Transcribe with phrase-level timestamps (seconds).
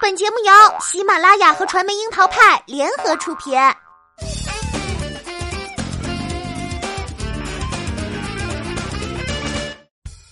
[0.00, 3.54] 本节目由喜马拉雅和传媒樱桃派联合出品。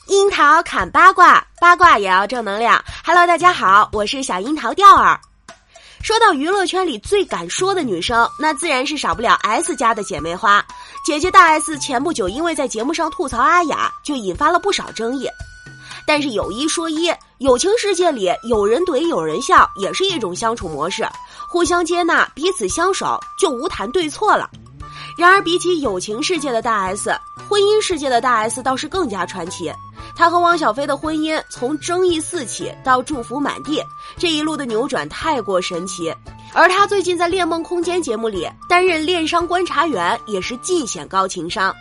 [0.09, 2.83] 樱桃砍八卦，八卦也要正能量。
[3.05, 5.21] Hello，大家好，我是小樱桃钓儿。
[6.03, 10.65] 说到娱乐圈里最敢说的女生，那自然是少不了 S 家的姐妹花。
[11.05, 15.29] 姐姐大 S 前不久因为在节目上吐槽阿雅，就引发了不少争议。
[16.07, 21.07] 但是有一说一，友情世界里有人怼有人笑，也是一种相处模式，
[21.49, 24.49] 互相接纳，彼此相守，就无谈对错了。
[25.19, 27.11] 然而，比起友情世界的大 S，
[27.49, 29.73] 婚姻世界的大 S 倒是更加传奇。
[30.15, 33.83] 她和汪小菲的婚姻从争议四起到祝福满地，
[34.17, 36.15] 这一路的扭转太过神奇。
[36.55, 41.75] 而她最近在《恋梦空间》节目里担任恋商观察员，也是尽显高情商。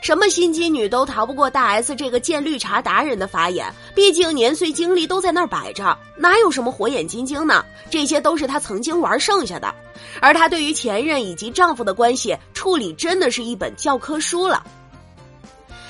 [0.00, 7.64] 什么心机女都逃不过大 S 这个见绿茶达人的法眼，毕竟年岁经历都在那儿摆着，哪有什么火眼金睛呢？
[7.90, 9.74] 这些都是她曾经玩剩下的，
[10.20, 14.64] 而她对于前任以及丈夫的关系处理，真的是一本教科书了。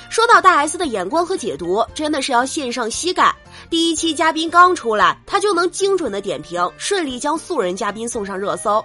[0.08, 3.32] 说到大 S 的眼光和解读，真的是要献上膝盖。
[3.68, 8.82] 第一期嘉宾刚出来，她就能精准的点评，顺利将素人嘉宾送上热搜。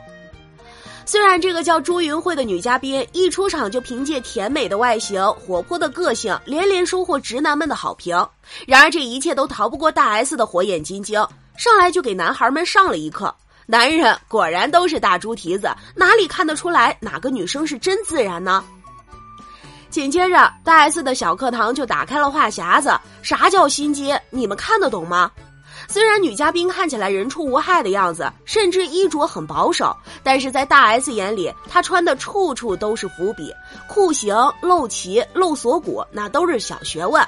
[1.05, 8.15] 虽然这个叫朱云慧的女嘉宾一出场就凭借甜美的外形、活泼的个性，连连收获直男们的好评，
[8.65, 11.25] 然而这一切都逃不过大 S 的火眼金睛，
[11.57, 13.33] 上来就给男孩们上了一课。
[13.65, 18.63] 男人果然都是大猪蹄子，哪里看得出来哪个女生是真自然呢？
[19.89, 24.13] 紧接着，大 S 的小课堂就打开了话匣子：啥叫心机？
[24.29, 25.31] 你们看得懂吗？
[25.93, 33.53] 虽然女嘉宾看起来人畜无害的样子，甚至衣着很保守，但是在大 S 眼里，她穿的处处都是伏笔，
[33.87, 37.23] 裤型、露脐、露锁骨，那都是小学问。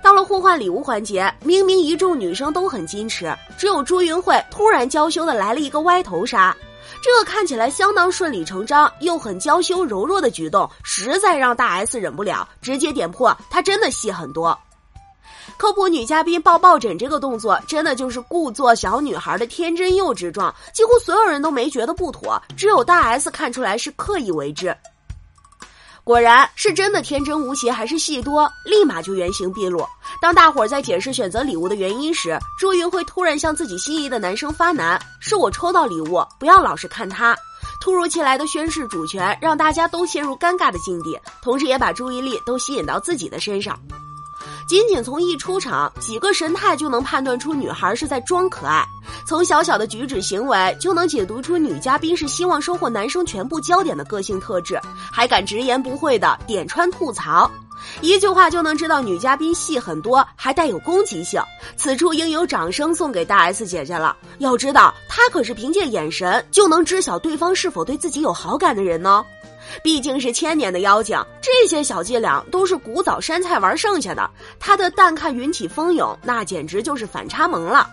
[0.00, 6.56] 到了互换礼物环节，明明一众女生都很矜持，只有朱云慧突然娇羞的来了一个歪头杀，
[7.02, 14.56] 这个看起来相当顺理成章又很娇羞柔弱的举动，实在让大 S 忍不了，直接点破她真的戏很多。
[15.56, 24.76] 科普女嘉宾抱抱枕这个动作，真的就是故作小女孩的天真幼稚状，几乎所有人都没觉得不妥，只有大 S 看出来是刻意为之。
[26.02, 29.82] 果然是真的天真无邪，还是戏多，立马就原形毕露。
[30.20, 37.34] 当大伙儿在解释选择礼物的原因时，朱云慧突然向自己心仪的男生发难：“是我抽到礼物，不要老是看他。”
[37.80, 43.78] 突如其来的宣誓主权，让大家都陷入尴尬的境地，同时也把注意力都吸引到自己的身上。
[44.66, 48.84] 仅仅从一出场几个神态就能判断出女孩是在装可爱，
[49.26, 54.80] 从小小的举止行为就能解读出女嘉宾是希望收获男生全部焦点的个性特质，
[55.12, 57.50] 还敢直言不讳的点穿吐槽，
[58.00, 61.42] 一句话就能知道女嘉宾戏很多，还带有攻击性。
[61.76, 64.16] 此处应有掌声送给大 S 姐姐了。
[64.38, 69.24] 要知道，她可是凭借眼神就能知晓对方是否对自己有好感的人呢。
[69.82, 74.28] 毕竟是千年的妖精，这些小伎俩都是古早山菜玩剩下的。
[74.58, 77.88] 他的淡看云起风涌，那简直就是反差萌了。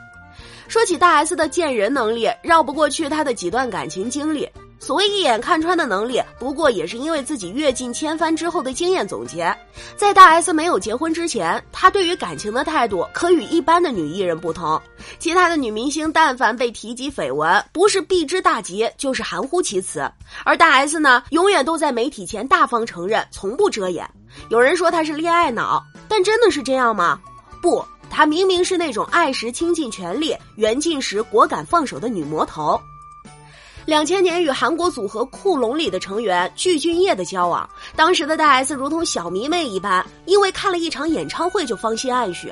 [0.67, 4.49] 说起大 S 的见人能力，绕不过去她的几段感情经历。
[4.81, 9.55] 所谓一眼看穿的能力，不过也是因为自己阅尽千帆之后的经验总结。
[9.95, 14.81] 在大 S 没有结婚之前，她对于感情的态度可与一般的女艺人不同。
[15.19, 20.11] 其他的女明星但凡被提及绯闻，不是避之大吉，就是含糊其辞。
[20.43, 24.09] 而大 S 呢，永远都在媒体前大方承认，从不遮掩。
[24.49, 27.21] 有人说她是恋爱脑，但真的是这样吗？
[27.61, 32.81] 不，她明明是那种爱时倾尽全力，缘尽时果敢放手的女魔头。
[33.91, 42.49] 两千年与韩国组合酷龙里的成员具俊晔的交往，当时的大 S 如同小迷妹一般，因为看了一场演唱会就芳心暗许。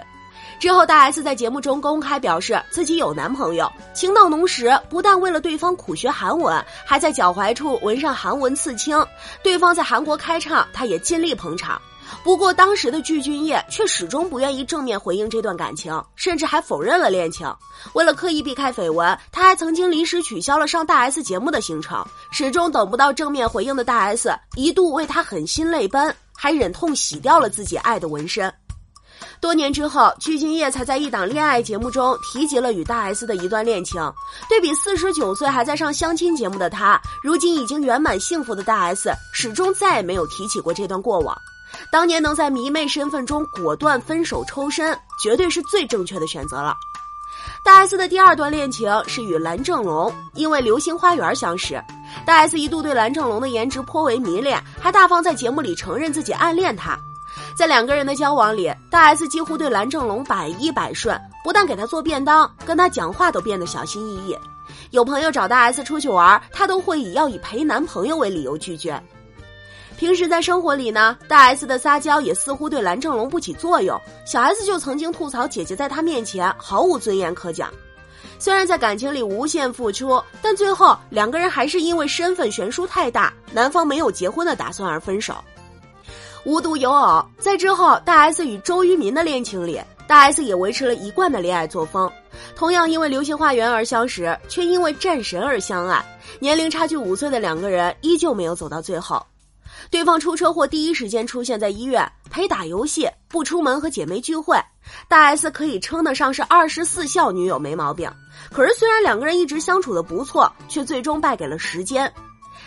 [0.60, 9.02] 之后，大 S 在节目中公开表示自己有男朋友，情到浓时，不但为了对方苦学韩文，还在脚踝处纹上韩文刺青。
[9.42, 11.82] 对方在韩国开唱，他也尽力捧场。
[12.24, 17.48] 不过，当时的具俊晔却始终不愿意正面回应这段感情，甚至还否认了恋情。
[17.94, 22.06] 为了刻意避开绯闻，他还曾经临时取消了上大 S 节目的行程。
[22.32, 28.54] 始终等不到正面回应的大 S，一度为他狠心泪奔，还忍痛洗掉了自己爱的纹身。
[29.42, 34.02] 多年之后，具俊晔才在一档恋爱节目中提及了与大 S 的一段恋情。
[34.50, 41.38] 对比四十九岁还在上相亲节目的他，如今已经圆满幸福的大 S，始终再也没有提起过这段过往。
[41.92, 46.78] 当年能在迷妹身份中果断分手抽身，绝对是最正确的选择了。
[47.64, 51.82] 大 S 的第二段恋情是与蓝正龙，因为《流星花园》相识。
[52.26, 56.98] 大 S 一度对蓝正龙的颜值颇为迷恋，还大方在节目里承认自己暗恋他。
[57.56, 64.38] 在两个人的交往里，大 S 几乎对蓝正龙百依百顺，不但给他做便当，跟他讲话都变得小心翼翼。
[64.92, 69.02] 有朋友找大 S 出去玩，他都会以要以陪男朋友为理由拒绝。
[70.00, 74.00] 平时在生活里呢，大 S 的撒娇也似乎对蓝正龙不起作用。
[74.26, 77.70] 小 S 就曾经吐槽姐姐在他面前毫无尊严可讲。
[78.40, 85.36] 虽然在感情里无限付出，但最后两个人还是因为身份悬殊太大，男方没有结婚的打算而分手。
[86.46, 92.10] 无独有偶，在之后大 S 与周渝民的恋情里，大 S 也维持了一贯的恋爱作风。
[92.56, 96.02] 同样因为《流星花园》而相识，却因为战神而相爱。
[96.40, 99.22] 年龄差距五岁的两个人依旧没有走到最后。
[99.90, 104.58] 对方出车祸第一时间出现在医院陪打游戏，不出门和姐妹聚会。
[105.08, 108.12] 大 S 可以称得上是二十四孝女友，没毛病。
[108.52, 112.12] 可是虽然两个人一直相处的不错，却最终败给了时间。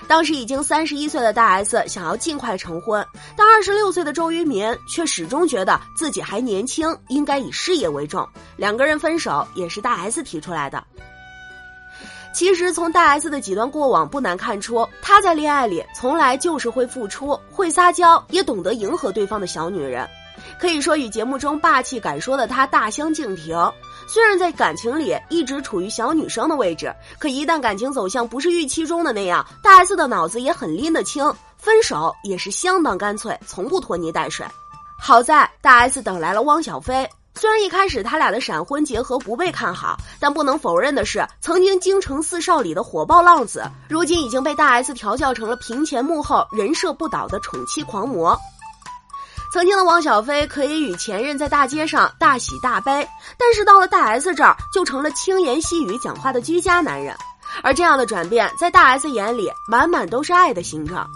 [0.08, 3.06] 当时已经三十一岁的大 S 想要尽快成婚，
[3.36, 8.28] 但二十六岁的周渝民却始终觉得自己还年轻，应该以事业为重。
[8.56, 10.82] 两个人分手也是大 S 提出来的。
[12.32, 20.08] 其实从大 S 的几段过往不难看出，她在恋爱里从来就是会付出、会撒娇，也懂得迎合对方的小女人。
[20.58, 23.56] 可以说与节目中霸气敢说的她大相径庭。
[24.08, 34.44] 虽然在感情里一直处于小女生的位置，可一旦感情走向不是预期中的那样，大 S 的脑子也很拎得清，分手也是相当干脆，从不拖泥带水。
[34.98, 37.08] 好在大 S 等来了汪小菲。
[37.34, 48.38] 虽然一开始他俩的闪婚结合不被看好，但不能否认的是，曾经京城四少里的火爆浪子，如今已经被大 S 调教成了屏前幕后、人设不倒的宠妻狂魔。
[49.52, 53.06] 曾经的汪小菲可以与前任在大街上大喜大悲，
[53.36, 57.14] 但是到了大 S 这儿，就成了轻言细语讲话的居家男人。
[57.62, 61.06] 而这样的转变，在大 S 眼里，满满都是爱的形状。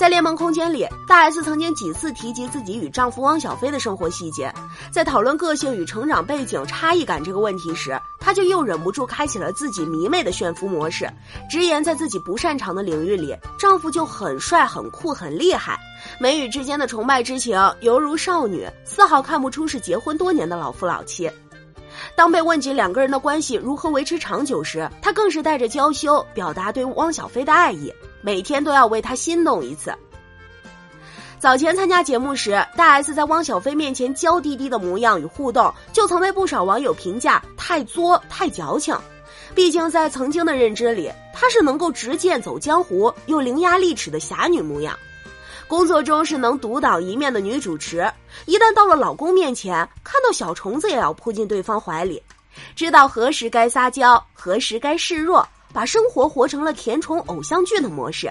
[0.00, 4.50] 在联盟空间里，大 S 曾经几次提及自己与丈夫汪小菲的生活细节。
[4.90, 11.06] 在讨论个性与成长背景差异感这个问题时，她就又忍不住开启了自己迷妹的炫夫模式，
[11.50, 15.78] 直言在自己不擅长的领域里，丈夫就很帅、很酷、很厉害。
[16.18, 21.30] 美女之间的崇拜之情犹如少女，丝毫看不出是结婚多年的老夫老妻。
[22.16, 27.92] 当被问及两个人的关系如何维持长久时，她更是带着娇羞表达对汪小菲的爱意。
[28.22, 29.94] 每天都要为他心动一次。
[31.38, 38.94] 早前参加节目时，大 S 在汪小菲面前娇滴滴的模样与互动，就曾被不少网友评价太作、太矫情。
[39.54, 44.94] 毕竟在曾经的认知里，她是能够执剑走江湖又伶牙俐齿的侠女模样，
[45.66, 48.08] 工作中是能独当一面的女主持。
[48.44, 52.22] 一旦到了老公面前，看到小虫子也要扑进对方怀里，
[52.76, 55.48] 知道何时该撒娇，何时该示弱。
[55.72, 58.30] 把生活活成了甜宠偶像剧的模式。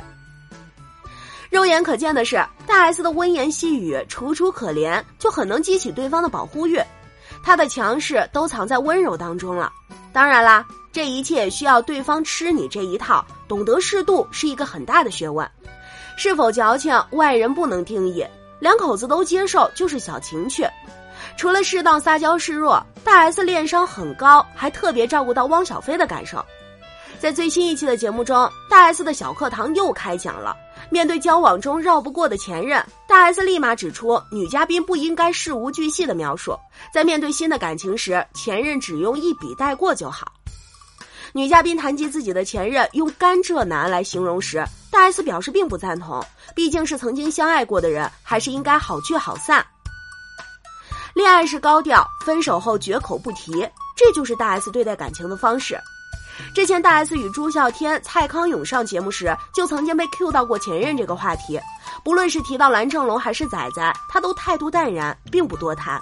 [1.50, 6.80] 肉眼可见的是，大 S 的温言细语楚楚可怜，就很能激起对方的保护欲。
[7.44, 9.71] 她的强势都藏在温柔当中了。
[10.13, 15.50] 当然啦，这一切需要对方吃你这一套，懂得适度是一个很大的学问。
[16.18, 18.25] 是否矫情，外人不能定义，
[18.59, 20.68] 两口子都接受就是小情趣。
[21.38, 26.45] 除了适当撒娇示弱，大 S 恋商很高，还特别照顾到汪小菲的感受。
[27.19, 30.56] 在最新一期的节目中，大 S 的小课堂又开讲了。
[30.89, 36.57] 面对交往中绕不过的前任，大 S 立马指出女嘉宾不应该事无巨细的描述，
[36.94, 40.31] 在面对新的感情时，前任只用一笔带过就好。
[41.33, 49.63] 女嘉宾谈及自己的前任用“甘蔗男”来形容时，大 S 表示并不赞同，毕竟是曾经相爱过的人，还是应该好聚好散。
[51.13, 53.51] 恋爱是高调，分手后绝口不提，
[53.98, 55.77] 这就是大 S 对待感情的方式。
[56.53, 61.60] 之前大 S 与朱孝天、蔡康永上节目时，就曾经被 Q 到过前任这个话题。
[62.03, 66.01] 不论是提到蓝正龙还是仔仔，他都态度淡然，并不多谈。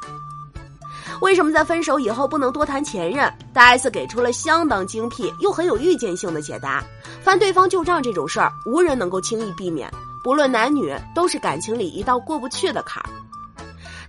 [1.21, 3.31] 为什么在分手以后不能多谈前任？
[3.53, 6.83] 大 S 给出了相当精辟又很有预见性的解答：
[7.23, 9.91] 翻对方旧账这种事儿，无人能够轻易避免，
[10.23, 13.09] 不论男女，都是感情里一道过不去的坎儿。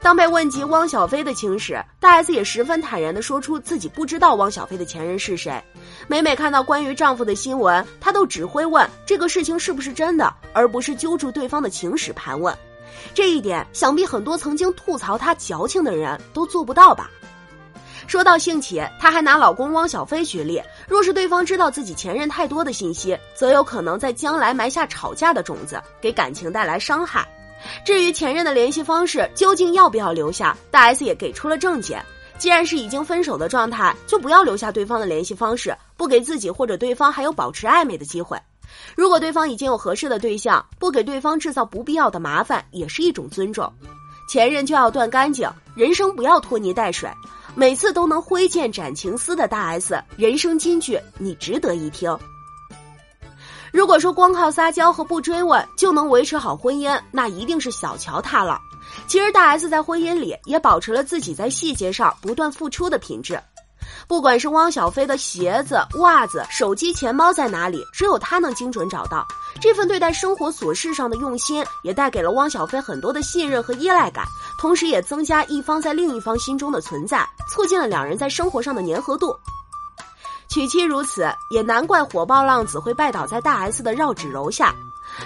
[0.01, 5.61] 当被问及汪小菲的情史，大 S 也十分坦然地说出自己不知道汪小菲的前任是谁。
[6.11, 12.57] 每每看到关于丈夫的新闻，她都只会问这个事情是不是真的，而不是揪住对方的情史盘问。
[13.13, 17.11] 这一点，想必很多曾经吐槽她矫情的人都做不到吧？
[18.07, 27.29] 说到兴起，她还拿老公汪小菲举例：若是对方知道自己前任太多的信息，则有可能在将来埋下吵架的种子，给感情带来伤害。
[27.85, 32.03] 至于前任的联系方式究竟要不要留下，大 S 也给出了正解。
[32.39, 38.41] 既然是已经分手的状态，就不要留下对方的联系方式，不给自己或者对方还有保持暧昧的机会。
[38.95, 43.71] 如果对方已经有合适的对象，不给对方制造不必要的麻烦，也是一种尊重。
[44.29, 47.11] 前任就要断干净，人生不要拖泥带水。
[47.55, 52.17] 每次都能挥剑斩情丝的大 S，人生金句你值得一听。
[53.73, 58.61] 如果说光靠撒娇和不追问就能维持好婚姻，那一定是小瞧他了。
[59.07, 63.41] 其实大 S 在婚姻里也保持了自己在细节上不断付出的品质。
[64.07, 69.27] 不管是汪小菲的鞋子、袜子、手机、钱包在哪里，只有他能精准找到。
[69.61, 74.25] 这份对待生活琐事上的用心，也带给了汪小菲很多的信任和依赖感，
[74.59, 79.37] 同时也增加一方在另一方心中的存在，促进了两人在生活上的粘合度。
[80.49, 84.75] 娶妻如此，也难怪火爆浪子会拜倒在大 S 的绕指柔下。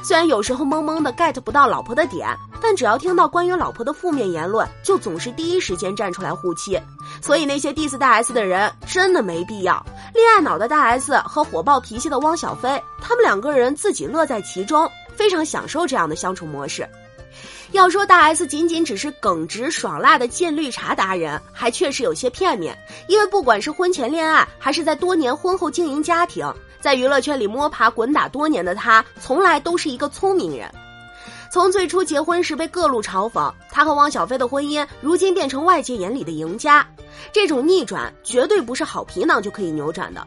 [0.03, 2.29] 虽然有时候懵懵的 get 不到老婆的点，
[2.61, 6.79] 但只要听到关于老婆的负面言论，就总是第一时间站出来护妻。
[7.21, 9.85] 所以那些 diss 大 S 的人真的没必要。
[10.15, 16.89] 恋爱脑的大 S 和火爆脾气的汪小菲，他们两个人自己乐在其中，非常享受这样的相处模式。
[17.73, 22.79] 要说大 S 仅仅只是耿直爽辣的贱绿茶达人，还确实有些片面。
[23.09, 30.71] 因为不管是婚前恋爱，还是在多年婚后经营家庭，在娱乐圈里摸爬滚打多年的她，从来都是一个聪明人。
[31.50, 36.87] 从最初结婚时被各路嘲讽，她和汪小菲的婚姻如今变成外界眼里的赢家。
[37.33, 40.26] 这种逆转绝对不是好皮囊就可以扭转的。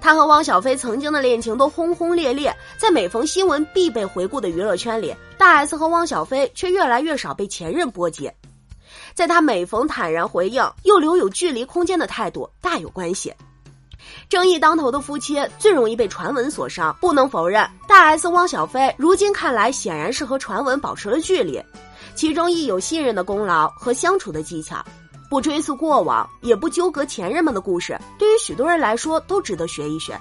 [0.00, 8.30] 他和汪小菲曾经的恋情都轰轰烈烈，在每逢新闻必被回顾的娱乐圈里，大 S 和汪小菲却越来越少被前任波及。
[9.14, 13.32] 在他每逢坦然回应又留有距离空间的态度，大有关系。
[14.28, 21.62] 争议当头的夫妻最容易被传闻所伤，不能否认，大 S 汪小菲如今看来显然是和传闻保持了距离，
[22.14, 24.82] 其中亦有信任的功劳和相处的技巧。
[25.30, 30.20] 不追溯过往，也不纠葛前任们的故事，对于许多人来说都值得学一学。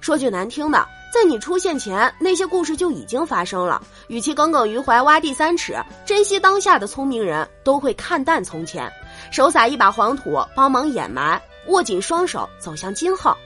[0.00, 3.80] 说句难听的，在你出现前，那些故事就已经发生了。
[4.08, 8.90] 与其耿耿于怀、挖地三尺，珍惜当下的聪明人都会看淡从前，
[9.30, 13.36] 手撒一把黄土帮忙掩埋，握紧双手走向今后。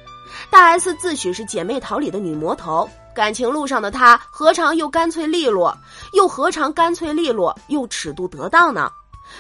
[0.50, 5.76] 大 S 自诩是姐妹淘里的女魔头，感情路上的她何尝又干脆利落，
[6.12, 8.88] 又何尝干脆利落又尺度得当呢？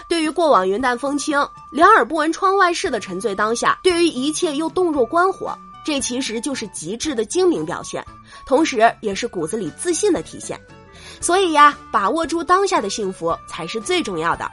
[0.08, 8.04] 对于过往云淡风轻、两耳不闻窗外事的沉醉当下，对于一切又洞若观火，这其实就是极致的精明表现，
[8.44, 10.60] 同时也是骨子里自信的体现。
[11.20, 14.50] 所以呀，把握住当下的幸福才是最重要的。